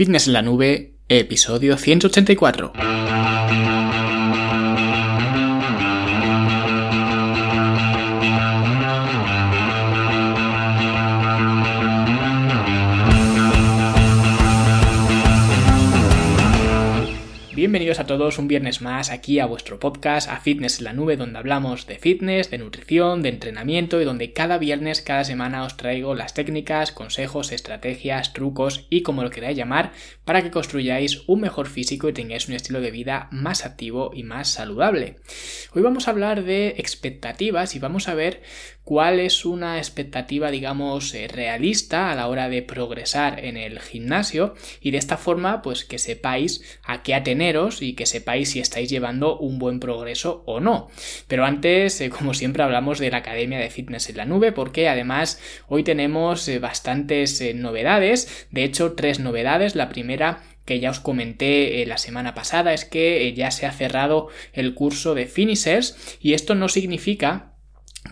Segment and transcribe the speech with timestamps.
[0.00, 2.72] Fitness en la nube, episodio 184.
[17.60, 21.18] Bienvenidos a todos un viernes más aquí a vuestro podcast, a Fitness en la Nube,
[21.18, 25.76] donde hablamos de fitness, de nutrición, de entrenamiento y donde cada viernes, cada semana os
[25.76, 29.92] traigo las técnicas, consejos, estrategias, trucos y como lo queráis llamar
[30.24, 34.22] para que construyáis un mejor físico y tengáis un estilo de vida más activo y
[34.22, 35.16] más saludable.
[35.74, 38.40] Hoy vamos a hablar de expectativas y vamos a ver
[38.84, 44.54] cuál es una expectativa, digamos, eh, realista a la hora de progresar en el gimnasio
[44.80, 47.14] y de esta forma, pues que sepáis a qué
[47.80, 50.88] y que sepáis si estáis llevando un buen progreso o no.
[51.26, 54.88] Pero antes, eh, como siempre, hablamos de la Academia de Fitness en la Nube porque
[54.88, 59.74] además hoy tenemos eh, bastantes novedades, de hecho, tres novedades.
[59.74, 64.28] La primera que ya os comenté la semana pasada es que ya se ha cerrado
[64.52, 67.49] el curso de finishers y esto no significa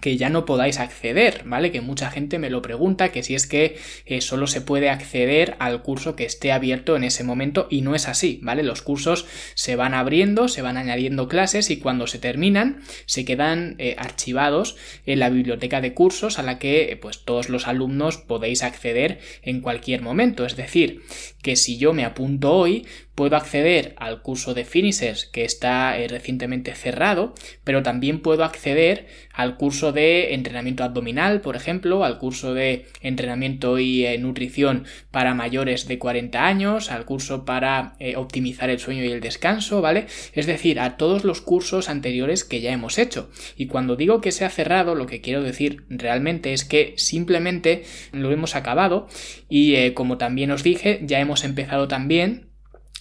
[0.00, 1.72] que ya no podáis acceder, ¿vale?
[1.72, 5.56] Que mucha gente me lo pregunta, que si es que eh, solo se puede acceder
[5.60, 8.62] al curso que esté abierto en ese momento y no es así, ¿vale?
[8.62, 13.76] Los cursos se van abriendo, se van añadiendo clases y cuando se terminan se quedan
[13.78, 18.62] eh, archivados en la biblioteca de cursos a la que pues todos los alumnos podéis
[18.62, 21.00] acceder en cualquier momento, es decir,
[21.42, 22.86] que si yo me apunto hoy,
[23.18, 29.08] puedo acceder al curso de finishers que está eh, recientemente cerrado, pero también puedo acceder
[29.32, 35.34] al curso de entrenamiento abdominal, por ejemplo, al curso de entrenamiento y eh, nutrición para
[35.34, 40.06] mayores de 40 años, al curso para eh, optimizar el sueño y el descanso, ¿vale?
[40.32, 43.30] Es decir, a todos los cursos anteriores que ya hemos hecho.
[43.56, 47.82] Y cuando digo que se ha cerrado, lo que quiero decir realmente es que simplemente
[48.12, 49.08] lo hemos acabado
[49.48, 52.47] y como también os dije, ya hemos empezado también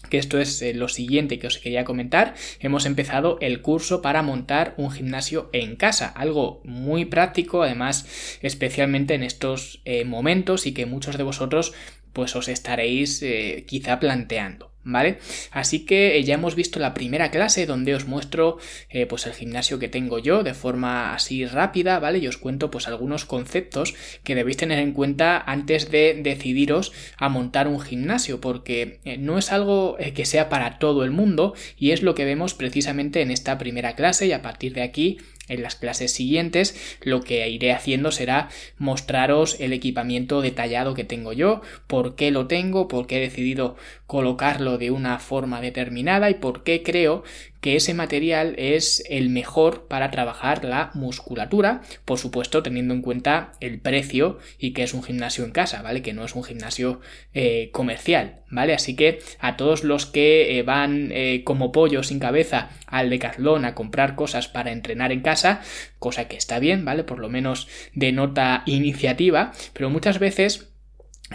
[0.09, 4.21] que esto es eh, lo siguiente que os quería comentar, hemos empezado el curso para
[4.21, 8.05] montar un gimnasio en casa, algo muy práctico, además
[8.41, 11.73] especialmente en estos eh, momentos y que muchos de vosotros
[12.13, 14.71] pues os estaréis eh, quizá planteando.
[14.87, 15.19] ¿Vale?
[15.51, 18.57] Así que eh, ya hemos visto la primera clase donde os muestro
[18.89, 22.19] eh, pues el gimnasio que tengo yo de forma así rápida, ¿vale?
[22.19, 23.93] Y os cuento pues algunos conceptos
[24.23, 29.37] que debéis tener en cuenta antes de decidiros a montar un gimnasio porque eh, no
[29.37, 33.31] es algo que sea para todo el mundo y es lo que vemos precisamente en
[33.31, 35.17] esta primera clase y a partir de aquí
[35.47, 41.33] en las clases siguientes lo que iré haciendo será mostraros el equipamiento detallado que tengo
[41.33, 43.75] yo, por qué lo tengo, por qué he decidido
[44.05, 47.23] colocarlo de una forma determinada y por qué creo
[47.61, 53.53] que ese material es el mejor para trabajar la musculatura, por supuesto teniendo en cuenta
[53.59, 56.01] el precio y que es un gimnasio en casa, ¿vale?
[56.01, 57.01] Que no es un gimnasio
[57.33, 58.73] eh, comercial, ¿vale?
[58.73, 63.65] Así que a todos los que eh, van eh, como pollo sin cabeza al Decathlon
[63.65, 65.61] a comprar cosas para entrenar en casa,
[65.99, 67.03] cosa que está bien, ¿vale?
[67.03, 70.69] Por lo menos denota iniciativa, pero muchas veces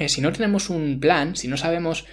[0.06, 2.06] si no tenemos un plan, si no sabemos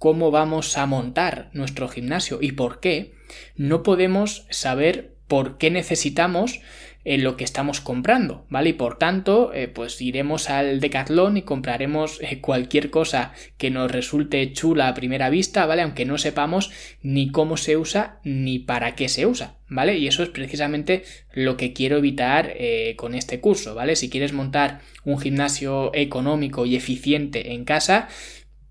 [0.00, 3.12] cómo vamos a montar nuestro gimnasio y por qué,
[3.56, 6.60] no podemos saber por qué necesitamos
[7.02, 8.70] eh, lo que estamos comprando, ¿vale?
[8.70, 13.90] Y por tanto, eh, pues iremos al Decathlon y compraremos eh, cualquier cosa que nos
[13.90, 15.80] resulte chula a primera vista, ¿vale?
[15.80, 16.70] Aunque no sepamos
[17.00, 19.96] ni cómo se usa ni para qué se usa, ¿vale?
[19.96, 22.54] Y eso es precisamente lo que quiero evitar
[22.96, 23.96] con este curso, ¿vale?
[23.96, 28.08] Si quieres montar un gimnasio económico y eficiente en casa,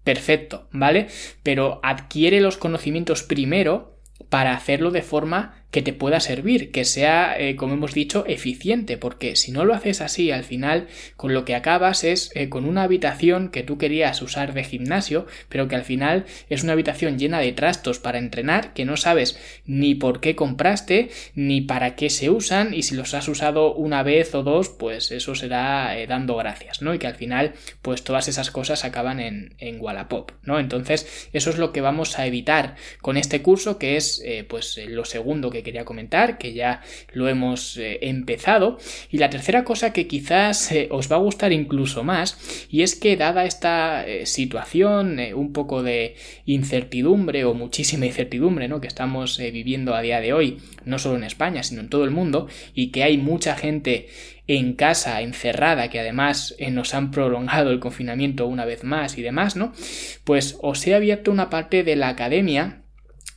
[0.03, 1.07] perfecto, ¿vale?
[1.41, 3.98] Pero adquiere los conocimientos primero
[4.29, 8.97] para hacerlo de forma que te pueda servir, que sea, eh, como hemos dicho, eficiente,
[8.97, 12.65] porque si no lo haces así, al final con lo que acabas es eh, con
[12.65, 17.19] una habitación que tú querías usar de gimnasio, pero que al final es una habitación
[17.19, 22.09] llena de trastos para entrenar que no sabes ni por qué compraste, ni para qué
[22.09, 26.07] se usan, y si los has usado una vez o dos, pues eso será eh,
[26.07, 26.95] dando gracias, ¿no?
[26.95, 27.53] Y que al final,
[27.83, 30.59] pues todas esas cosas acaban en, en Wallapop, ¿no?
[30.59, 35.05] Entonces, eso es lo que vamos a evitar con este curso, que es, pues, lo
[35.05, 36.81] segundo que quería comentar, que ya
[37.13, 38.77] lo hemos eh, empezado.
[39.09, 42.95] Y la tercera cosa que quizás eh, os va a gustar incluso más, y es
[42.95, 46.15] que dada esta eh, situación, un poco de
[46.45, 48.81] incertidumbre o muchísima incertidumbre ¿no?
[48.81, 52.11] que estamos viviendo a día de hoy, no solo en España, sino en todo el
[52.11, 54.07] mundo, y que hay mucha gente
[54.47, 59.55] en casa, encerrada, que además nos han prolongado el confinamiento una vez más y demás,
[59.55, 59.73] ¿no?
[60.23, 62.81] Pues os he abierto una parte de la academia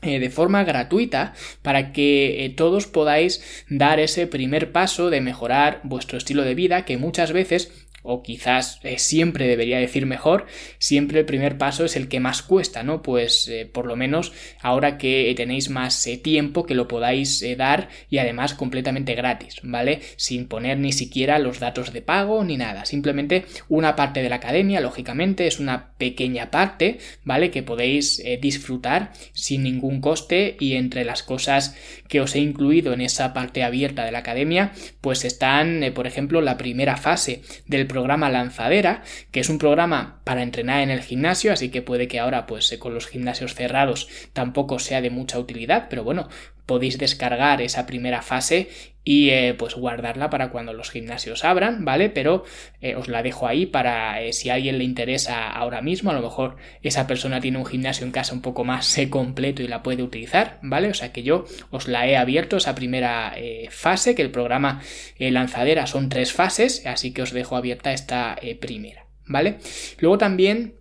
[0.03, 1.33] de forma gratuita
[1.63, 6.85] para que eh, todos podáis dar ese primer paso de mejorar vuestro estilo de vida
[6.85, 7.71] que muchas veces
[8.03, 10.47] o quizás eh, siempre debería decir mejor,
[10.79, 13.03] siempre el primer paso es el que más cuesta, ¿no?
[13.03, 17.89] Pues eh, por lo menos ahora que tenéis más eh, tiempo que lo podáis dar
[18.11, 20.01] y además completamente gratis, ¿vale?
[20.17, 24.37] Sin poner ni siquiera los datos de pago ni nada, simplemente una parte de la
[24.37, 27.51] academia, lógicamente es una pequeña parte, ¿vale?
[27.51, 31.77] Que podéis disfrutar sin ningún coste y entre las cosas
[32.09, 36.41] que os he incluido en esa parte abierta de la academia, pues están, por ejemplo,
[36.41, 41.53] la primera fase del programa Lanzadera, que es un programa para entrenar en el gimnasio,
[41.53, 45.87] así que puede que ahora pues con los gimnasios cerrados tampoco sea de mucha utilidad,
[45.91, 46.29] pero bueno,
[46.73, 48.71] podéis descargar esa primera fase
[49.05, 52.09] y eh, pues guardarla para cuando los gimnasios abran, ¿vale?
[52.09, 52.45] Pero
[52.81, 56.15] eh, os la dejo ahí para eh, si a alguien le interesa ahora mismo, a
[56.15, 59.83] lo mejor esa persona tiene un gimnasio en casa un poco más completo y la
[59.83, 60.89] puede utilizar, ¿vale?
[60.89, 63.35] O sea que yo os la he abierto esa primera
[63.69, 64.81] fase, que el programa
[65.19, 69.59] lanzadera son tres fases, así que os dejo abierta esta primera, ¿vale?
[69.99, 70.77] Luego también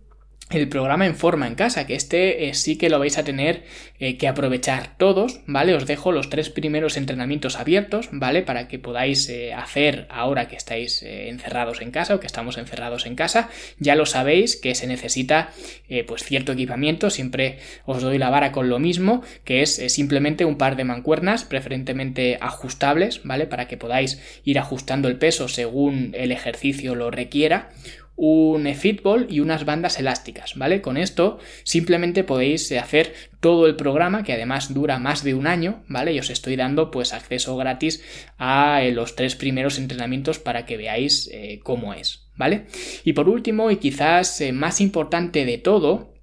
[0.54, 3.64] el programa en forma en casa, que este eh, sí que lo vais a tener
[3.98, 5.74] eh, que aprovechar todos, ¿vale?
[5.74, 8.42] Os dejo los tres primeros entrenamientos abiertos, ¿vale?
[8.42, 13.06] Para que podáis eh, hacer ahora que estáis encerrados en casa o que estamos encerrados
[13.06, 13.48] en casa.
[13.78, 15.50] Ya lo sabéis que se necesita
[16.06, 20.56] pues cierto equipamiento, siempre os doy la vara con lo mismo, que es simplemente un
[20.56, 23.46] par de mancuernas, preferentemente ajustables, ¿vale?
[23.46, 27.70] Para que podáis ir ajustando el peso según el ejercicio lo requiera
[28.14, 30.80] un fitball y unas bandas elásticas, ¿vale?
[30.80, 35.82] Con esto simplemente podéis hacer todo el programa que además dura más de un año,
[35.88, 36.12] ¿vale?
[36.12, 38.02] Y os estoy dando pues acceso gratis
[38.38, 42.66] a eh, los tres primeros entrenamientos para que veáis eh, cómo es, ¿vale?
[43.04, 46.14] Y por último y quizás eh, más importante de todo,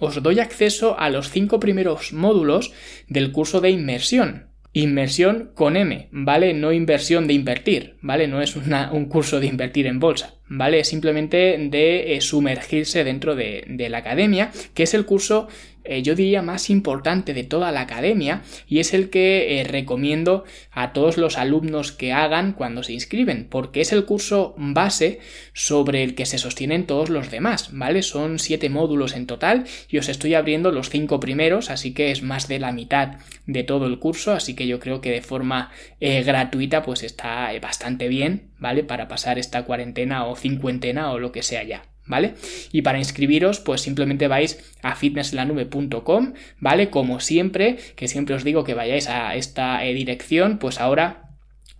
[0.00, 2.72] os doy acceso a los cinco primeros módulos
[3.06, 4.47] del curso de inmersión,
[4.78, 6.54] Inmersión con M, ¿vale?
[6.54, 8.28] No inversión de invertir, ¿vale?
[8.28, 10.84] No es un curso de invertir en bolsa, ¿vale?
[10.84, 15.48] Simplemente de eh, sumergirse dentro de, de, la academia, que es el curso
[15.88, 20.44] eh, yo diría más importante de toda la academia y es el que eh, recomiendo
[20.70, 25.20] a todos los alumnos que hagan cuando se inscriben, porque es el curso base
[25.54, 28.02] sobre el que se sostienen todos los demás, ¿vale?
[28.02, 32.22] Son siete módulos en total y os estoy abriendo los cinco primeros, así que es
[32.22, 35.70] más de la mitad de todo el curso, así que yo creo que de forma
[36.00, 38.84] eh, gratuita pues está bastante bien, ¿vale?
[38.84, 41.87] Para pasar esta cuarentena o cincuentena o lo que sea ya.
[42.08, 42.34] ¿Vale?
[42.72, 46.90] Y para inscribiros, pues simplemente vais a fitnesslanube.com, ¿vale?
[46.90, 51.28] Como siempre, que siempre os digo que vayáis a esta eh, dirección, pues ahora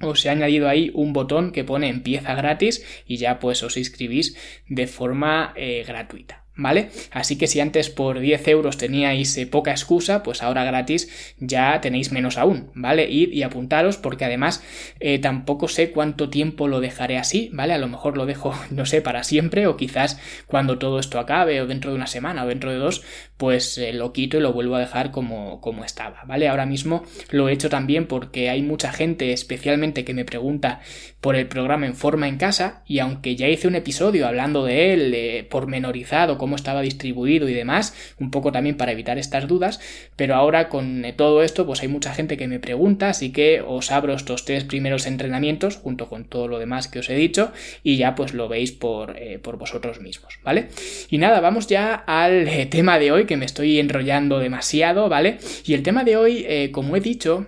[0.01, 4.37] os he añadido ahí un botón que pone empieza gratis y ya pues os inscribís
[4.69, 6.45] de forma eh, gratuita.
[6.59, 6.91] ¿Vale?
[7.13, 11.81] Así que si antes por 10 euros teníais eh, poca excusa, pues ahora gratis ya
[11.81, 13.09] tenéis menos aún, ¿vale?
[13.09, 14.63] Id y apuntaros porque además
[14.99, 17.75] eh, tampoco sé cuánto tiempo lo dejaré así, ¿vale?
[17.75, 21.61] A lo mejor lo dejo, no sé, para siempre o quizás cuando todo esto acabe
[21.63, 23.03] o dentro de una semana o dentro de dos,
[23.37, 26.49] pues eh, lo quito y lo vuelvo a dejar como, como estaba, ¿vale?
[26.49, 30.81] Ahora mismo lo he hecho también porque hay mucha gente especialmente que me pregunta
[31.21, 34.93] por el programa en forma en casa y aunque ya hice un episodio hablando de
[34.93, 39.81] él pormenorizado, cómo estaba distribuido y demás, un poco también para evitar estas dudas,
[40.17, 43.61] pero ahora con eh, todo esto pues hay mucha gente que me pregunta, así que
[43.61, 47.53] os abro estos tres primeros entrenamientos junto con todo lo demás que os he dicho
[47.83, 50.69] y ya pues lo veis por, eh, por vosotros mismos, ¿vale?
[51.11, 55.37] Y nada, vamos ya al eh, tema de hoy que me estoy enrollando demasiado, ¿vale?
[55.67, 57.47] Y el tema de hoy, como he dicho,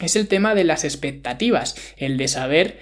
[0.00, 2.78] es el tema de las expectativas, el de saber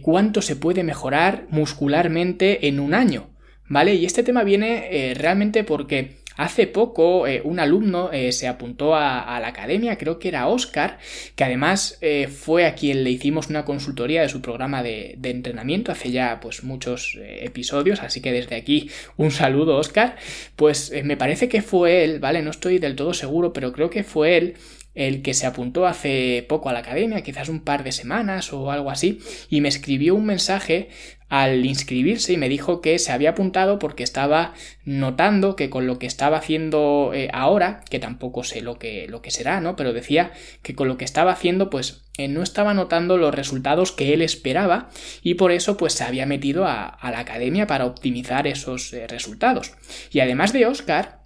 [0.00, 3.31] cuánto se puede mejorar muscularmente en un año.
[3.72, 3.94] ¿Vale?
[3.94, 8.94] Y este tema viene eh, realmente porque hace poco eh, un alumno eh, se apuntó
[8.94, 10.98] a, la academia, creo que era Oscar,
[11.36, 11.98] que además
[12.30, 16.64] fue a quien le hicimos una consultoría de su programa de, entrenamiento hace ya pues
[16.64, 20.16] muchos episodios, así que desde aquí un saludo Oscar,
[20.54, 22.42] pues me parece que fue él, ¿vale?
[22.42, 24.54] No estoy del todo seguro, pero creo que fue él
[24.94, 28.70] el que se apuntó hace poco a la academia, quizás un par de semanas o
[28.70, 30.88] algo así, y me escribió un mensaje
[31.32, 34.52] al inscribirse y me dijo que se había apuntado porque estaba
[34.84, 39.22] notando que con lo que estaba haciendo eh, ahora, que tampoco sé lo que, lo
[39.22, 39.74] que será, ¿no?
[39.74, 43.92] Pero decía que con lo que estaba haciendo, pues eh, no estaba notando los resultados
[43.92, 44.90] que él esperaba
[45.22, 49.72] y por eso pues se había metido a, la academia para optimizar esos eh, resultados.
[50.10, 51.21] Y además de Oscar,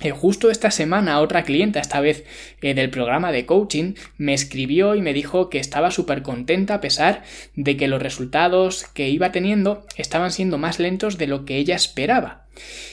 [0.00, 2.24] eh, justo esta semana otra clienta, esta vez
[2.62, 6.80] eh, del programa de coaching, me escribió y me dijo que estaba súper contenta a
[6.80, 7.22] pesar
[7.54, 11.76] de que los resultados que iba teniendo estaban siendo más lentos de lo que ella
[11.76, 12.44] esperaba.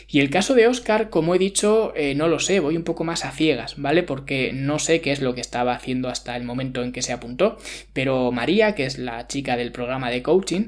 [0.07, 3.03] Y el caso de Oscar, como he dicho, eh, no lo sé, voy un poco
[3.03, 4.03] más a ciegas, ¿vale?
[4.03, 7.13] Porque no sé qué es lo que estaba haciendo hasta el momento en que se
[7.13, 7.57] apuntó,
[7.93, 10.67] pero María, que es la chica del programa de coaching,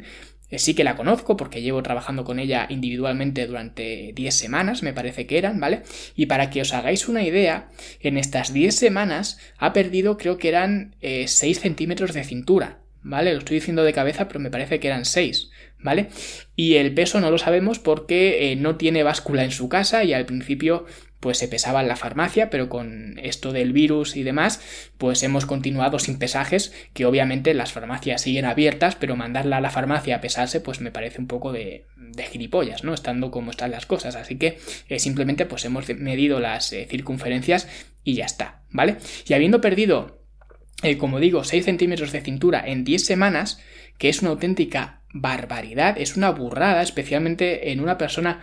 [0.59, 5.25] sí que la conozco porque llevo trabajando con ella individualmente durante 10 semanas, me parece
[5.25, 5.83] que eran, ¿vale?
[6.15, 7.69] Y para que os hagáis una idea,
[7.99, 13.33] en estas 10 semanas ha perdido creo que eran 6 eh, centímetros de cintura, ¿vale?
[13.33, 16.09] Lo estoy diciendo de cabeza, pero me parece que eran 6, ¿vale?
[16.55, 20.13] Y el peso no lo sabemos porque eh, no tiene báscula en su casa y
[20.13, 20.85] al principio
[21.23, 24.59] pues se pesaba en la farmacia, pero con esto del virus y demás,
[24.97, 29.69] pues hemos continuado sin pesajes, que obviamente las farmacias siguen abiertas, pero mandarla a la
[29.69, 32.93] farmacia a pesarse, pues me parece un poco de, de gilipollas, ¿no?
[32.93, 34.17] Estando como están las cosas.
[34.17, 37.69] Así que eh, simplemente pues hemos medido las eh, circunferencias
[38.03, 38.97] y ya está, ¿vale?
[39.25, 40.19] Y habiendo perdido
[40.81, 43.61] eh, como digo, 6 centímetros de cintura en 10 semanas,
[43.97, 48.41] que es una auténtica barbaridad, es una burrada, especialmente en una persona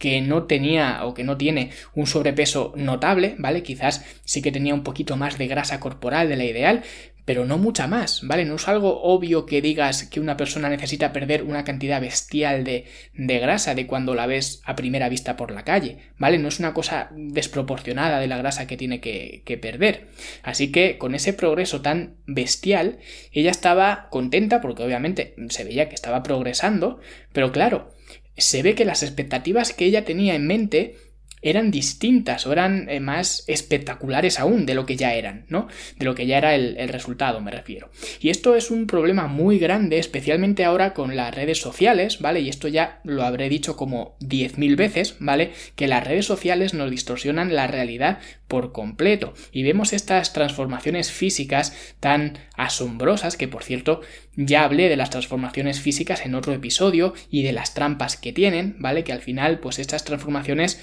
[0.00, 3.62] que no tenía o que no tiene un sobrepeso notable, ¿vale?
[3.62, 6.82] Quizás sí que tenía un poquito más de grasa corporal de la ideal,
[7.26, 8.46] pero no mucha más, ¿vale?
[8.46, 12.86] No es algo obvio que digas que una persona necesita perder una cantidad bestial de,
[13.12, 16.38] de, grasa de cuando la ves a primera vista por la calle, ¿vale?
[16.38, 20.08] No es una cosa desproporcionada de la grasa que tiene que, que perder.
[20.42, 23.00] Así que con ese progreso tan bestial,
[23.32, 27.00] ella estaba contenta porque obviamente se veía que estaba progresando,
[27.34, 27.92] pero claro,
[28.36, 30.96] se ve que las expectativas que ella tenía en mente
[31.42, 35.68] eran distintas o eran eh, más espectaculares aún de lo que ya eran, ¿no?
[35.96, 37.90] De lo que ya era el, resultado, me refiero.
[38.20, 42.40] Y esto es un problema muy grande, especialmente ahora con las redes sociales, ¿vale?
[42.40, 45.52] Y esto ya lo habré dicho como 10.000 veces, ¿vale?
[45.76, 48.18] Que las redes sociales nos distorsionan la realidad
[48.48, 49.32] por completo.
[49.52, 54.00] Y vemos estas transformaciones físicas tan asombrosas, que por cierto,
[54.36, 58.76] ya hablé de las transformaciones físicas en otro episodio y de las trampas que tienen,
[58.78, 59.04] ¿vale?
[59.04, 60.80] Que al final, pues estas transformaciones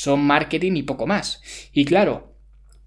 [0.00, 1.42] son marketing y poco más.
[1.74, 2.32] Y claro,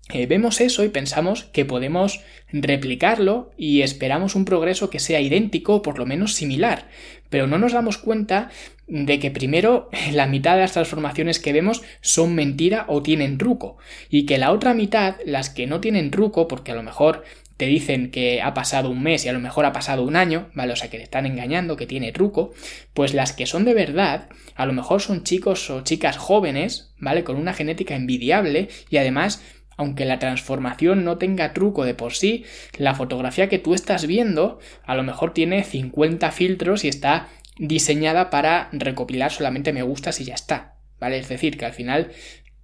[0.09, 5.75] eh, vemos eso y pensamos que podemos replicarlo y esperamos un progreso que sea idéntico
[5.75, 6.89] o por lo menos similar.
[7.29, 8.49] Pero no nos damos cuenta
[8.87, 13.77] de que primero la mitad de las transformaciones que vemos son mentira o tienen truco
[14.09, 17.23] y que la otra mitad, las que no tienen truco, porque a lo mejor
[17.65, 20.73] dicen que ha pasado un mes y a lo mejor ha pasado un año, ¿vale?
[20.73, 22.53] O sea, que te están engañando, que tiene truco,
[22.93, 27.23] pues las que son de verdad, a lo mejor son chicos o chicas jóvenes, ¿vale?
[27.23, 29.43] Con una genética envidiable y además
[29.75, 32.45] aunque la transformación no tenga truco de por sí,
[32.77, 37.27] la fotografía que tú estás viendo a lo mejor tiene 50 filtros y está
[37.57, 41.17] diseñada para recopilar solamente me gustas y ya está, ¿vale?
[41.17, 42.11] Es decir, que al final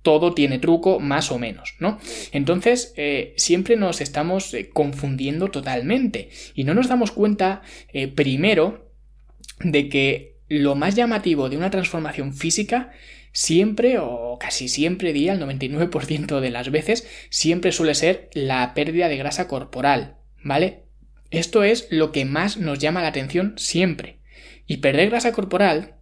[0.02, 2.00] todo tiene truco más o menos, ¿no?
[2.32, 8.92] Entonces, eh, siempre nos estamos eh, confundiendo totalmente y no nos damos cuenta, eh, primero,
[9.60, 12.92] de que lo más llamativo de una transformación física
[13.32, 19.08] siempre o casi siempre día, el 99% de las veces, siempre suele ser la pérdida
[19.08, 20.84] de grasa corporal, ¿vale?
[21.30, 24.20] Esto es lo que más nos llama la atención siempre.
[24.66, 25.96] Y perder grasa corporal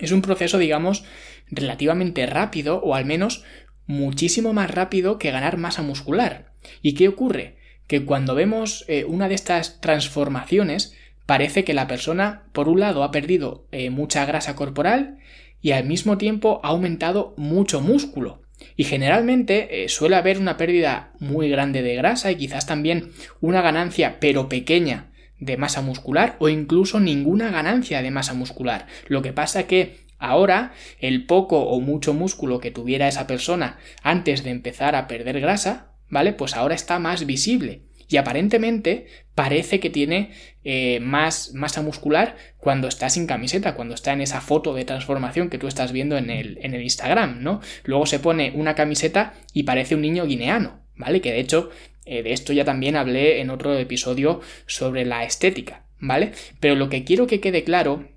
[0.00, 1.04] es un proceso, digamos,
[1.50, 3.44] relativamente rápido o al menos
[3.86, 6.52] muchísimo más rápido que ganar masa muscular.
[6.82, 7.56] ¿Y qué ocurre?
[7.86, 13.02] Que cuando vemos eh, una de estas transformaciones parece que la persona por un lado
[13.04, 15.18] ha perdido eh, mucha grasa corporal
[15.60, 18.42] y al mismo tiempo ha aumentado mucho músculo.
[18.76, 23.60] Y generalmente eh, suele haber una pérdida muy grande de grasa y quizás también una
[23.60, 28.86] ganancia pero pequeña de masa muscular o incluso ninguna ganancia de masa muscular.
[29.06, 34.44] Lo que pasa que Ahora, el poco o mucho músculo que tuviera esa persona antes
[34.44, 36.32] de empezar a perder grasa, ¿vale?
[36.32, 37.82] Pues ahora está más visible.
[38.08, 40.30] Y aparentemente parece que tiene
[40.64, 45.50] eh, más masa muscular cuando está sin camiseta, cuando está en esa foto de transformación
[45.50, 47.60] que tú estás viendo en el, Instagram, ¿no?
[47.84, 51.20] Luego se pone una camiseta y parece un niño guineano, ¿vale?
[51.20, 51.70] Que de hecho,
[52.04, 56.32] eh, de esto ya también hablé en otro episodio sobre la estética, ¿vale?
[56.60, 58.08] Pero lo que quiero que quede claro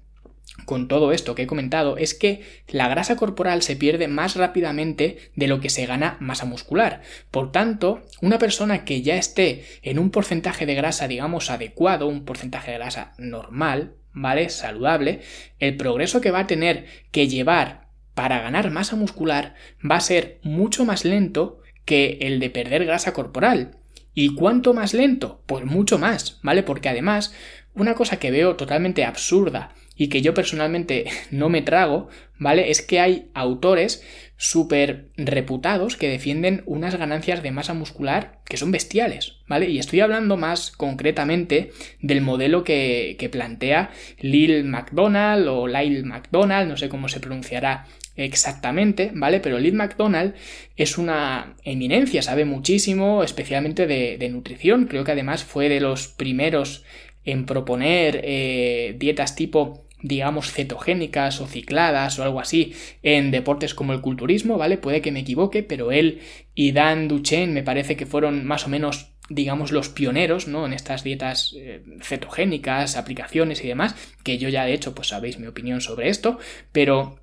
[0.69, 5.31] con todo esto que he comentado es que la grasa corporal se pierde más rápidamente
[5.35, 7.01] de lo que se gana masa muscular.
[7.31, 12.23] Por tanto, una persona que ya esté en un porcentaje de grasa, digamos, adecuado, un
[12.23, 14.49] porcentaje de grasa normal, ¿vale?
[14.49, 15.21] Saludable,
[15.57, 20.39] el progreso que va a tener que llevar para ganar masa muscular va a ser
[20.43, 23.79] mucho más lento que el de perder grasa corporal.
[24.13, 25.41] ¿Y cuánto más lento?
[25.47, 26.61] Pues mucho más, ¿vale?
[26.61, 27.33] Porque además,
[27.73, 32.07] una cosa que veo totalmente absurda y que yo personalmente no me trago,
[32.39, 32.71] ¿vale?
[32.71, 34.01] Es que hay autores
[34.37, 39.69] súper reputados que defienden unas ganancias de masa muscular que son bestiales, ¿vale?
[39.69, 43.91] Y estoy hablando más concretamente del modelo que, plantea
[44.21, 49.41] Lil McDonald o Lyle McDonald, no sé cómo se pronunciará exactamente, ¿vale?
[49.41, 50.33] Pero Lil McDonald
[50.77, 56.07] es una eminencia, sabe muchísimo, especialmente de, de nutrición, creo que además fue de los
[56.07, 56.85] primeros
[57.25, 63.93] en proponer eh, dietas tipo digamos cetogénicas o cicladas o algo así en deportes como
[63.93, 64.77] el culturismo, ¿vale?
[64.77, 66.21] Puede que me equivoque, pero él
[66.55, 70.65] y Dan Duchen me parece que fueron más o menos digamos, los pioneros, ¿no?
[70.65, 75.37] En estas dietas eh, cetogénicas, aplicaciones y demás, que yo ya de hecho, pues sabéis
[75.37, 76.39] mi opinión sobre esto,
[76.71, 77.19] pero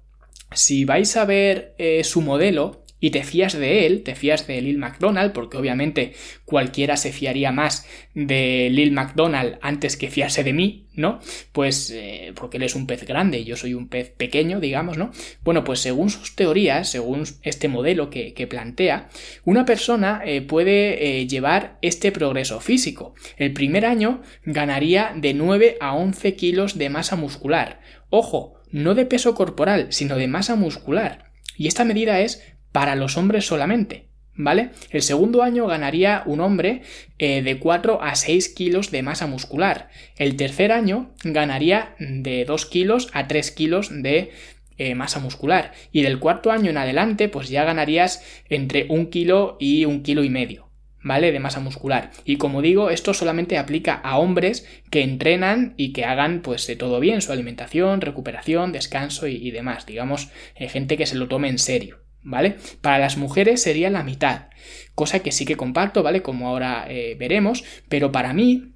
[0.52, 4.60] si vais a ver eh, su modelo, y te fías de él, te fías de
[4.62, 10.54] Lil McDonald, porque obviamente cualquiera se fiaría más de Lil McDonald antes que fiarse de
[10.54, 11.20] mí, ¿no?
[11.52, 14.96] Pues eh, porque él es un pez grande y yo soy un pez pequeño, digamos,
[14.96, 15.10] ¿no?
[15.44, 19.08] Bueno, pues según sus teorías, según este modelo que, plantea,
[19.44, 23.14] una persona eh, puede eh, llevar este progreso físico.
[23.36, 27.80] El primer año ganaría de 9 a 11 kilos de masa muscular.
[28.08, 31.32] Ojo, no de peso corporal, sino de masa muscular.
[31.56, 34.04] Y esta medida es para los hombres solamente.
[34.34, 34.68] ¿Vale?
[34.90, 36.82] El segundo año ganaría un hombre
[37.18, 39.88] eh, de 4 a 6 kilos de masa muscular.
[40.18, 44.30] El tercer año ganaría de 2 kilos a 3 kilos de
[44.76, 45.72] eh, masa muscular.
[45.90, 50.22] Y del cuarto año en adelante, pues ya ganarías entre un kilo y un kilo
[50.22, 50.68] y medio.
[51.02, 51.32] ¿Vale?
[51.32, 52.10] De masa muscular.
[52.26, 56.76] Y como digo, esto solamente aplica a hombres que entrenan y que hagan pues de
[56.76, 59.86] todo bien, su alimentación, recuperación, descanso y, demás.
[59.86, 62.05] Digamos, eh, gente que se lo tome en serio.
[62.26, 62.56] ¿Vale?
[62.80, 64.48] Para las mujeres sería la mitad,
[64.94, 66.22] cosa que sí que comparto, ¿vale?
[66.22, 68.74] Como ahora eh, veremos, pero para mí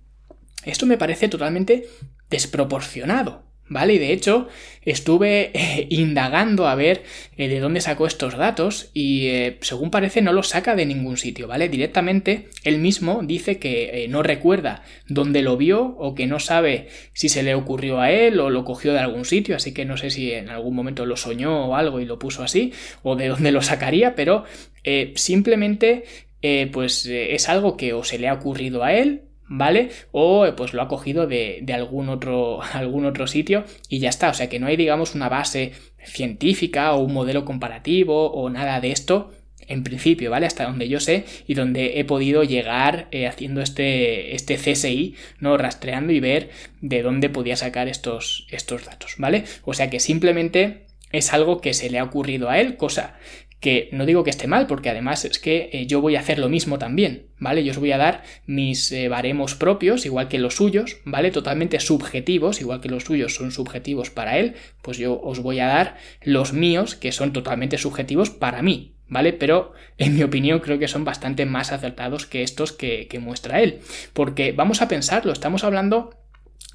[0.64, 1.85] esto me parece totalmente
[2.30, 3.95] desproporcionado, ¿vale?
[3.95, 4.49] Y de hecho
[4.83, 7.05] estuve eh, indagando a ver
[7.39, 11.17] eh, de dónde sacó estos datos y eh, según parece no los saca de ningún
[11.17, 11.69] sitio, ¿vale?
[11.69, 17.29] Directamente él mismo dice que no recuerda dónde lo vio o que no sabe si
[17.29, 20.11] se le ocurrió a él o lo cogió de algún sitio, así que no sé
[20.11, 22.73] si en algún momento lo soñó o algo y lo puso así
[23.03, 24.45] o de dónde lo sacaría, pero
[25.15, 26.05] simplemente
[26.73, 29.90] pues es algo que o se le ha ocurrido a él ¿vale?
[30.12, 34.30] O eh, pues lo ha cogido de, algún, otro, algún otro sitio y ya está.
[34.30, 38.80] O sea que no hay, digamos, una base científica o un modelo comparativo o nada
[38.80, 39.33] de esto.
[39.66, 40.47] En principio, ¿vale?
[40.47, 45.57] Hasta donde yo sé y donde he podido llegar eh, haciendo este, este CSI, ¿no?
[45.59, 49.44] Rastreando y ver de dónde podía sacar estos, estos datos, ¿vale?
[49.64, 53.16] O sea que simplemente es algo que se le ha ocurrido a él, cosa
[53.61, 56.38] que no digo que esté mal, porque además es que eh, yo voy a hacer
[56.38, 57.62] lo mismo también, ¿vale?
[57.62, 61.31] Yo os voy a dar mis eh, baremos propios, igual que los suyos, ¿vale?
[61.31, 65.66] Totalmente subjetivos, igual que los suyos son subjetivos para él, pues yo os voy a
[65.66, 69.35] dar los míos, que son totalmente subjetivos para mí, ¿vale?
[69.35, 73.61] Pero en mi opinión creo que son bastante más acertados que estos que, que muestra
[73.61, 73.81] él,
[74.14, 76.19] porque vamos a pensarlo, estamos hablando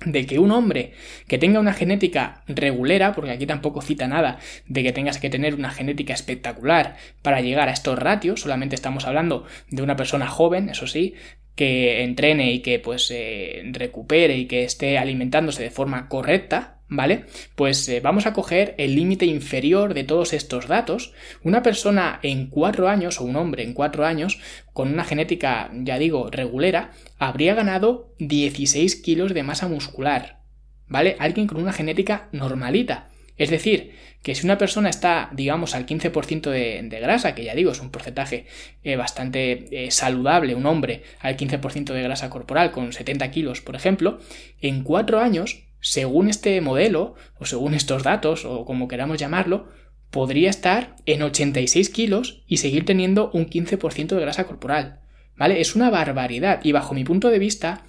[0.04, 0.92] de que un hombre
[1.28, 5.56] que tenga una genética regulera, porque aquí tampoco cita nada de que tengas que tener
[5.56, 10.70] una genética espectacular para llegar a estos ratios, solamente estamos hablando de una persona joven,
[10.70, 11.16] eso sí,
[11.56, 17.26] que entrene y que pues eh, recupere y que esté alimentándose de forma correcta, ¿vale?
[17.56, 21.14] Pues eh, vamos a coger el límite inferior de todos estos datos.
[21.44, 24.40] Una persona en cuatro años, o un hombre en cuatro años,
[24.74, 30.42] con una genética, ya digo, regulera, habría ganado 16 kilos de masa muscular,
[30.88, 31.16] ¿vale?
[31.20, 33.10] Alguien con una genética normalita.
[33.38, 37.72] Es decir, que si una persona está, digamos, al 15% de, grasa, que ya digo,
[37.72, 38.46] es un porcentaje
[38.84, 43.76] eh, bastante eh, saludable, un hombre al 15% de grasa corporal con 70 kilos, por
[43.76, 44.20] ejemplo,
[44.62, 49.70] en cuatro años según este modelo, o según estos datos, o como queramos llamarlo,
[50.10, 55.02] podría estar en 86 kilos y seguir teniendo un 15% de grasa corporal.
[55.38, 55.60] ¿Vale?
[55.60, 57.84] Es una barbaridad y bajo mi punto de vista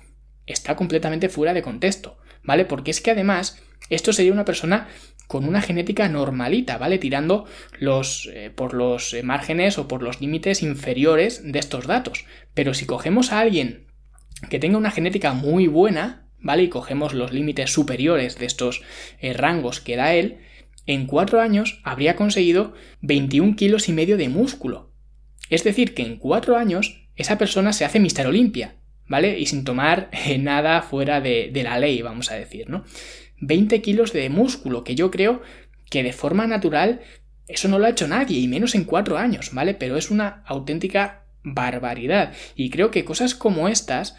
[0.47, 2.65] está completamente fuera de contexto, ¿vale?
[2.65, 4.89] Porque es que además esto sería una persona
[5.27, 6.99] con una genética normalita, ¿vale?
[6.99, 7.47] Tirando
[7.79, 12.25] los, eh, por los eh, márgenes o por los límites inferiores de estos datos.
[12.55, 13.87] Pero si cogemos a alguien
[14.51, 16.63] que tenga una genética muy buena, ¿vale?
[16.63, 18.83] Y cogemos los límites superiores de estos
[19.21, 20.39] eh, rangos que da él,
[20.87, 24.93] en cuatro años habría conseguido 21 kilos y medio de músculo.
[25.51, 28.77] Es decir, que en cuatro años esa persona se hace Mister Olimpia,
[29.09, 29.39] ¿vale?
[29.39, 32.85] Y sin tomar eh, nada fuera de, de, la ley, vamos a decir, ¿no?
[33.41, 35.43] 20 kilos de músculo, que yo creo
[35.91, 37.01] que de forma natural
[37.49, 39.75] eso no lo ha hecho nadie, y menos en cuatro años, ¿vale?
[39.75, 42.33] Pero es una auténtica barbaridad.
[42.55, 44.17] Y creo que cosas como estas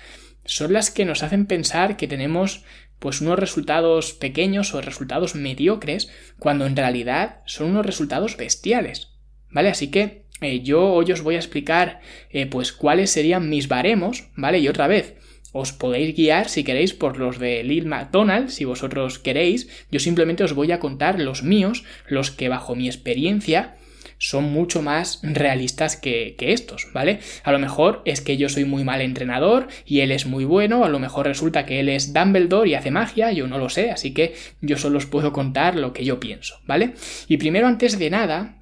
[0.48, 2.64] son las que nos hacen pensar que tenemos
[3.00, 9.12] pues unos resultados pequeños o resultados mediocres cuando en realidad son unos resultados bestiales.
[9.52, 9.70] ¿Vale?
[9.70, 14.30] Así que eh, yo hoy os voy a explicar eh, pues cuáles serían mis baremos,
[14.36, 14.60] ¿vale?
[14.60, 15.16] Y otra vez,
[15.52, 19.68] os podéis guiar si queréis por los de Lil McDonald, si vosotros queréis.
[19.92, 23.77] Yo simplemente os voy a contar los míos, los que bajo mi experiencia
[24.18, 27.20] son mucho más realistas que, estos, ¿vale?
[27.44, 30.84] A lo mejor es que yo soy muy mal entrenador y él es muy bueno,
[30.84, 33.92] a lo mejor resulta que él es Dumbledore y hace magia, yo no lo sé,
[33.92, 36.94] así que yo solo os puedo contar lo que yo pienso, ¿vale?
[37.28, 38.60] Y primero, antes de nada,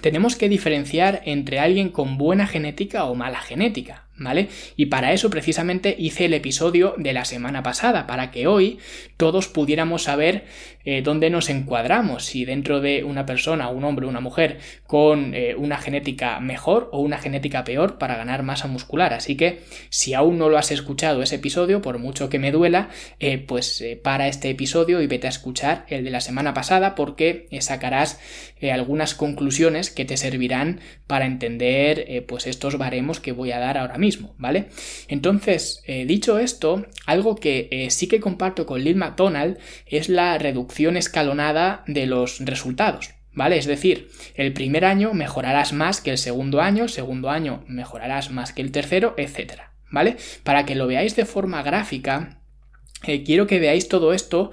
[0.00, 4.05] tenemos que diferenciar entre alguien con buena genética o mala genética.
[4.18, 4.48] ¿Vale?
[4.76, 8.78] Y para eso precisamente hice el episodio de la semana pasada, para que hoy
[9.18, 10.44] todos pudiéramos saber
[10.84, 15.54] eh, dónde nos encuadramos, si dentro de una persona, un hombre una mujer, con eh,
[15.54, 19.12] una genética mejor o una genética peor para ganar masa muscular.
[19.12, 22.88] Así que si aún no lo has escuchado ese episodio, por mucho que me duela,
[23.20, 27.48] eh, pues para este episodio y vete a escuchar el de la semana pasada porque
[27.60, 28.18] sacarás
[28.72, 33.98] algunas conclusiones que te servirán para entender pues estos baremos que voy a dar ahora
[33.98, 34.05] mismo
[34.38, 34.68] ¿vale?
[35.08, 40.38] Entonces, eh, dicho esto, algo que eh, sí que comparto con Lil McDonald es la
[40.38, 43.10] reducción escalonada de los resultados.
[43.32, 43.58] ¿Vale?
[43.58, 48.30] Es decir, el primer año mejorarás más que el segundo año, el segundo año mejorarás
[48.30, 49.60] más que el tercero, etc.
[49.90, 50.16] ¿Vale?
[50.42, 52.40] Para que lo veáis de forma gráfica,
[53.06, 54.52] eh, quiero que veáis todo esto,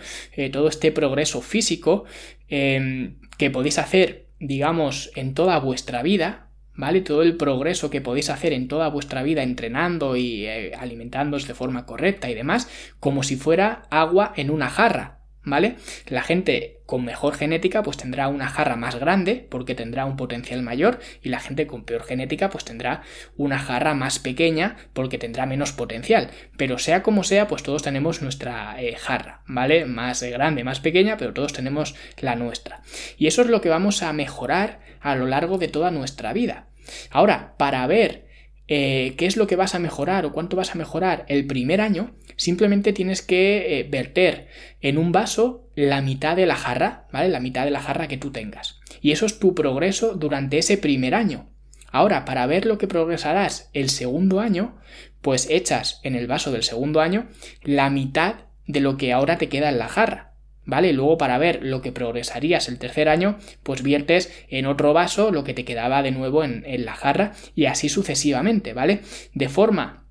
[0.51, 2.03] todo este progreso físico
[2.49, 7.01] que podéis hacer, digamos, en toda vuestra vida, ¿vale?
[7.01, 11.53] Todo el progreso que podéis hacer en toda vuestra vida entrenando y eh, alimentándoos de
[11.53, 15.75] forma correcta y demás, como si fuera agua en una jarra, ¿vale?
[16.07, 20.61] La gente con mejor genética pues tendrá una jarra más grande porque tendrá un potencial
[20.61, 23.01] mayor y la gente con peor genética pues tendrá
[23.35, 26.29] una jarra más pequeña porque tendrá menos potencial.
[26.57, 29.85] Pero sea como sea pues todos tenemos nuestra eh, jarra, ¿vale?
[29.85, 32.81] Más grande, más pequeña, pero todos tenemos la nuestra.
[33.17, 36.67] Y eso es lo que vamos a mejorar a lo largo de toda nuestra vida.
[37.11, 38.27] Ahora, para ver
[38.67, 41.81] eh, qué es lo que vas a mejorar o cuánto vas a mejorar el primer
[41.81, 44.47] año, simplemente tienes que eh, verter
[44.81, 47.29] en un vaso la mitad de la jarra, ¿vale?
[47.29, 48.79] La mitad de la jarra que tú tengas.
[49.01, 51.49] Y eso es tu progreso durante ese primer año.
[51.91, 54.75] Ahora, para ver lo que progresarás el segundo año,
[55.21, 57.27] pues echas en el vaso del segundo año
[57.61, 60.31] la mitad de lo que ahora te queda en la jarra.
[60.65, 60.93] ¿Vale?
[60.93, 65.43] luego para ver lo que progresarías el tercer año, pues viertes en otro vaso lo
[65.43, 69.01] que te quedaba de nuevo en, en, la jarra y así sucesivamente, ¿vale?
[69.33, 70.05] De forma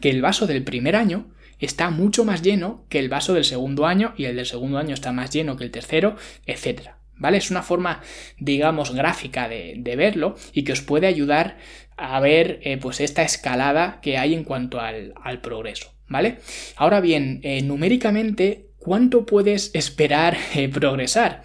[0.00, 3.86] que el vaso del primer año está mucho más lleno que el vaso del segundo
[3.86, 6.96] año y el del segundo año está más lleno que el tercero, etcétera.
[7.20, 7.36] ¿Vale?
[7.36, 8.00] Es una forma,
[8.38, 11.58] digamos, gráfica de, verlo y que os puede ayudar
[11.98, 15.92] a ver eh, pues esta escalada que hay en cuanto al, progreso.
[16.08, 16.38] ¿Vale?
[16.76, 21.42] Ahora bien, eh, numéricamente ¿cuánto puedes esperar eh, progresar?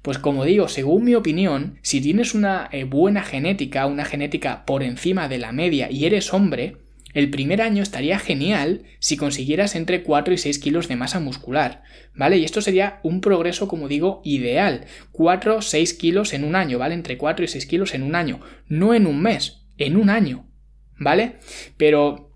[0.00, 5.28] Pues como digo, según mi opinión, si tienes una buena genética, una genética por encima
[5.28, 6.78] de la media y eres hombre,
[7.12, 11.82] el primer año estaría genial si consiguieras entre 4 y 6 kilos de masa muscular,
[12.14, 12.38] ¿vale?
[12.38, 14.86] Y esto sería un progreso, como digo, ideal.
[15.12, 16.94] 4 o 6 kilos en un año, ¿vale?
[16.94, 20.48] Entre 4 y 6 kilos en un año, no en un mes, en un año,
[20.98, 21.36] ¿vale?
[21.76, 22.32] Pero,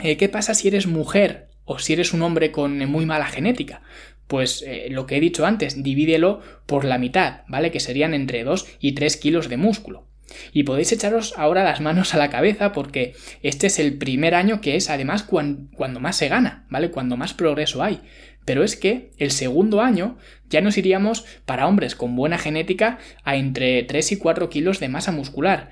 [0.00, 3.82] eh, ¿qué pasa si eres mujer o si eres un hombre con muy mala genética,
[4.26, 7.70] pues eh, lo que he dicho antes, divídelo por la mitad, ¿vale?
[7.70, 10.09] Que serían entre 2 y 3 kilos de músculo.
[10.52, 14.60] Y podéis echaros ahora las manos a la cabeza porque este es el primer año
[14.60, 16.90] que es además cuando más se gana, ¿vale?
[16.90, 18.00] Cuando más progreso hay.
[18.44, 23.36] Pero es que el segundo año ya nos iríamos para hombres con buena genética a
[23.36, 25.70] entre 3 y 4 kilos de masa muscular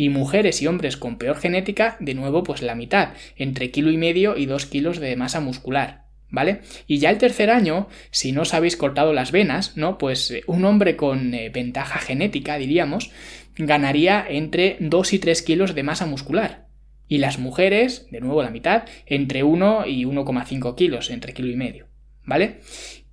[0.00, 3.98] y mujeres y hombres con peor genética, de nuevo, pues la mitad, entre kilo y
[3.98, 6.06] medio y dos kilos de masa muscular.
[6.32, 6.60] ¿Vale?
[6.86, 9.98] Y ya el tercer año, si no os habéis cortado las venas, ¿no?
[9.98, 13.10] Pues eh, un hombre con eh, ventaja genética, diríamos,
[13.66, 16.66] ganaría entre 2 y 3 kilos de masa muscular.
[17.08, 21.56] Y las mujeres, de nuevo la mitad, entre 1 y 1,5 kilos, entre kilo y
[21.56, 21.86] medio.
[22.24, 22.58] ¿Vale?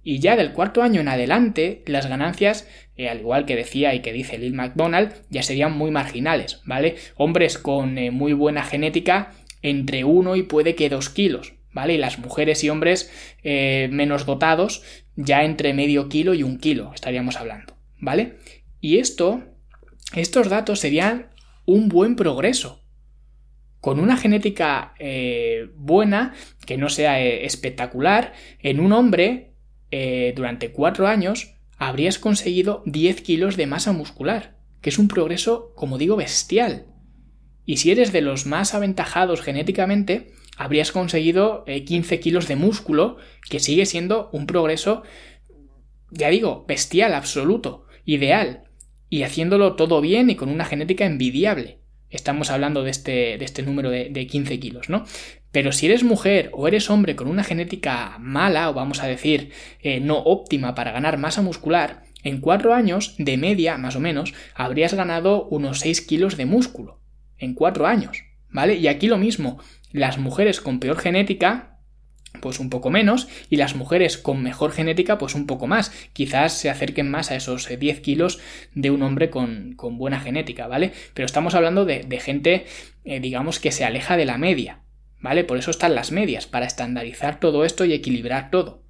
[0.03, 3.99] Y ya del cuarto año en adelante, las ganancias, eh, al igual que decía y
[4.01, 6.95] que dice Lil McDonald, ya serían muy marginales, ¿vale?
[7.17, 11.95] Hombres con eh, muy buena genética, entre 1 y puede que 2 kilos, ¿vale?
[11.95, 13.11] Y las mujeres y hombres
[13.43, 14.81] eh, menos dotados,
[15.17, 18.35] ya entre medio kilo y un kilo, estaríamos hablando, ¿vale?
[18.79, 19.43] Y esto,
[20.13, 21.29] estos datos serían
[21.65, 22.83] un buen progreso,
[23.81, 24.93] con una genética
[25.75, 26.33] buena,
[26.65, 29.47] que no sea espectacular, en un hombre
[29.89, 35.73] eh, durante cuatro años habrías conseguido 10 kilos de masa muscular, que es un progreso,
[35.75, 36.87] como digo, bestial.
[37.65, 43.17] Y si eres de los más aventajados genéticamente, habrías conseguido 15 eh, kilos de músculo,
[43.49, 45.03] que sigue siendo un progreso,
[46.09, 48.63] ya digo, bestial, absoluto, ideal,
[49.09, 51.79] y haciéndolo todo bien y con una genética envidiable.
[52.09, 55.03] Estamos hablando de este, de este número de, de 15 kilos, ¿no?
[55.51, 59.51] Pero si eres mujer o eres hombre con una genética mala, o vamos a decir
[59.81, 64.33] eh, no óptima para ganar masa muscular, en cuatro años, de media, más o menos,
[64.53, 66.99] habrías ganado unos 6 kilos de músculo.
[67.37, 68.75] En cuatro años, ¿vale?
[68.75, 69.59] Y aquí lo mismo,
[69.91, 71.76] las mujeres con peor genética
[72.41, 76.53] pues un poco menos y las mujeres con mejor genética pues un poco más quizás
[76.53, 78.39] se acerquen más a esos 10 eh, kilos
[78.73, 82.65] de un hombre con, buena genética vale pero estamos hablando de, gente
[83.05, 84.81] eh, digamos que se aleja de la media
[85.19, 88.83] vale por eso están las medias para estandarizar todo esto y equilibrar todo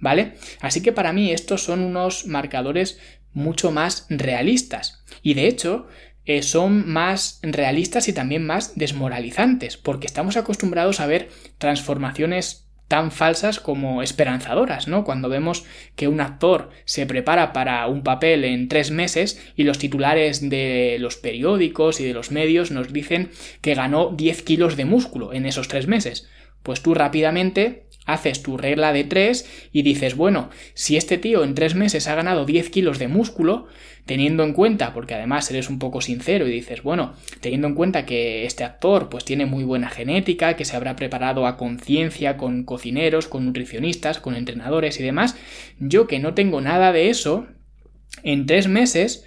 [0.00, 0.32] ¿vale?
[0.60, 2.98] Así que para mí estos son unos marcadores
[3.32, 5.04] mucho más realistas.
[5.22, 5.86] Y de hecho,
[6.24, 13.12] eh, son más realistas y también más desmoralizantes, porque estamos acostumbrados a ver transformaciones tan
[13.12, 15.04] falsas como esperanzadoras, ¿no?
[15.04, 19.78] Cuando vemos que un actor se prepara para un papel en tres meses y los
[19.78, 24.86] titulares de los periódicos y de los medios nos dicen que ganó 10 kilos de
[24.86, 26.28] músculo en esos tres meses.
[26.64, 31.54] Pues tú rápidamente haces tu regla de 3 y dices, bueno, si este tío en
[31.54, 33.68] 3 meses ha ganado 10 kilos de músculo,
[34.06, 38.06] teniendo en cuenta, porque además eres un poco sincero y dices, bueno, teniendo en cuenta
[38.06, 42.64] que este actor pues tiene muy buena genética, que se habrá preparado a conciencia con
[42.64, 45.36] cocineros, con nutricionistas, con entrenadores y demás,
[45.78, 47.46] yo que no tengo nada de eso,
[48.22, 49.24] en 3 meses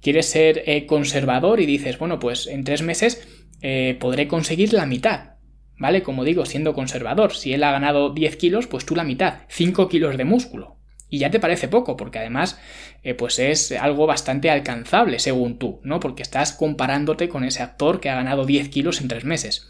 [0.00, 3.28] quieres ser eh, conservador y dices, bueno, pues en 3 meses
[3.60, 5.31] eh, podré conseguir la mitad
[5.78, 6.02] ¿vale?
[6.02, 9.88] Como digo, siendo conservador, si él ha ganado 10 kilos, pues tú la mitad, 5
[9.88, 10.76] kilos de músculo.
[11.12, 12.58] Y ya te parece poco, porque además,
[13.02, 16.00] eh, pues es algo bastante alcanzable, según tú, ¿no?
[16.00, 19.68] Porque estás comparándote con ese actor que ha ganado 10 kilos en 3 meses.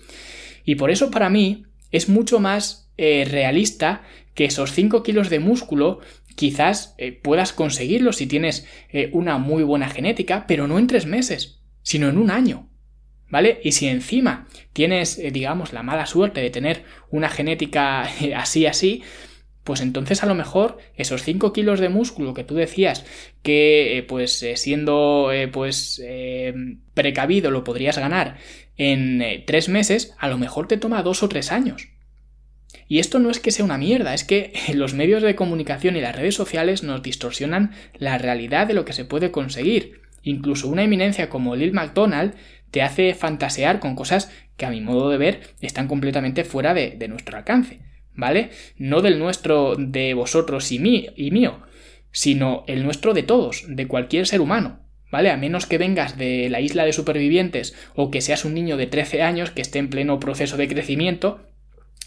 [0.65, 4.03] Y por eso para mí es mucho más eh, realista
[4.35, 5.99] que esos 5 kilos de músculo
[6.37, 8.67] quizás eh, puedas conseguirlo si tienes
[9.11, 12.72] una muy buena genética, pero no en 3 meses, sino en un año.
[13.33, 13.61] ¿Vale?
[13.65, 18.67] Y si encima tienes, eh, digamos, la mala suerte de tener una genética eh, así,
[18.67, 19.03] así,
[19.65, 23.07] pues entonces a lo mejor esos 5 kilos de músculo que tú decías
[23.43, 26.03] que eh, pues siendo pues
[26.95, 28.39] precavido lo podrías ganar
[28.77, 31.89] en 3 meses, a lo mejor te toma 2 o 3 años.
[32.89, 36.01] Y esto no es que sea una mierda, es que los medios de comunicación y
[36.01, 40.03] las redes sociales nos distorsionan la realidad de lo que se puede conseguir.
[40.25, 42.35] Incluso una eminencia como Lil McDonald
[42.73, 47.07] te hace fantasear con cosas que a mi modo de ver están completamente fuera de,
[47.07, 47.81] nuestro alcance,
[48.15, 48.51] ¿vale?
[48.77, 51.61] No del nuestro de vosotros y, mí, y mío,
[52.11, 54.81] sino el nuestro de todos, de cualquier ser humano,
[55.11, 55.31] ¿vale?
[55.31, 58.87] A menos que vengas de la isla de supervivientes o que seas un niño de
[58.87, 61.47] 13 años que esté en pleno proceso de crecimiento,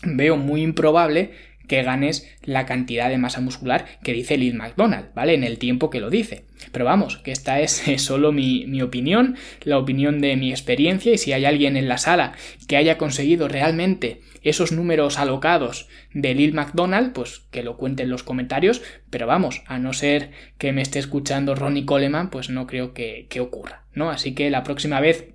[0.02, 1.32] veo muy improbable
[1.68, 5.34] que ganes la cantidad de masa muscular que dice Lil McDonald, ¿vale?
[5.34, 6.46] En el tiempo que lo dice.
[6.72, 11.18] Pero vamos, que esta es solo mi, mi, opinión, la opinión de mi experiencia y
[11.18, 12.34] si hay alguien en la sala
[12.68, 18.10] que haya conseguido realmente esos números alocados de Lil McDonald, pues que lo cuente en
[18.10, 22.68] los comentarios, pero vamos, a no ser que me esté escuchando Ronnie Coleman, pues no
[22.68, 24.10] creo que, que ocurra, ¿no?
[24.12, 25.35] Así que la próxima vez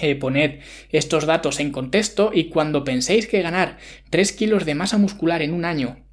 [0.00, 3.78] eh, poned estos datos en contexto y cuando penséis que ganar
[4.10, 6.04] 3 kilos de masa muscular en un año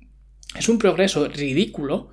[0.58, 2.12] es un progreso ridículo,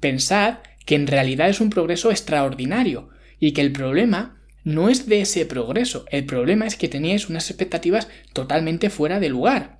[0.00, 5.22] pensad que en realidad es un progreso extraordinario y que el problema no es de
[5.22, 9.77] ese progreso, el problema es que teníais unas expectativas totalmente fuera de lugar.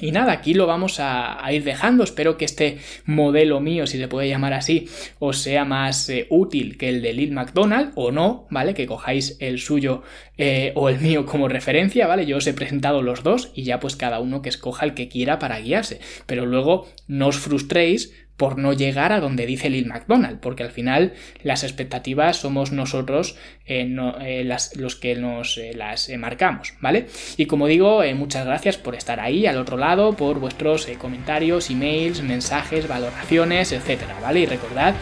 [0.00, 2.04] Y nada, aquí lo vamos a, ir dejando.
[2.04, 6.78] Espero que este modelo mío, si se puede llamar así, os sea más eh, útil
[6.78, 8.74] que el de Lil McDonald o no, ¿vale?
[8.74, 10.02] Que cojáis el suyo
[10.38, 12.26] eh, o el mío como referencia, ¿vale?
[12.26, 15.08] Yo os he presentado los dos y ya pues cada uno que escoja el que
[15.08, 16.00] quiera para guiarse.
[16.26, 20.70] Pero luego no os frustréis por no llegar a donde dice Lil McDonald, porque al
[20.70, 23.86] final las expectativas somos nosotros eh,
[24.22, 27.04] eh, los que nos eh, las marcamos, ¿vale?
[27.36, 32.22] Y como digo, muchas gracias por estar ahí al otro lado, por vuestros comentarios, emails,
[32.22, 34.40] mensajes, valoraciones, etcétera, ¿vale?
[34.40, 34.94] Y recordad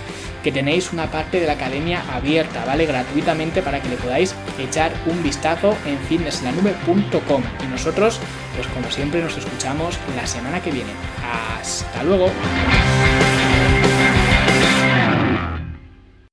[0.42, 2.87] que tenéis una parte de la academia abierta, ¿vale?
[2.87, 7.42] Gratuitamente para que le podáis echar un vistazo en fitnesslanube.com.
[7.62, 8.20] Y nosotros,
[8.59, 10.90] pues como siempre, nos escuchamos la semana que viene.
[11.23, 12.29] Hasta luego.